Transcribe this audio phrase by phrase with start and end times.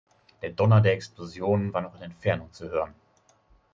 [0.41, 2.95] Der Donner der Explosionen war noch in Entfernung zu hören.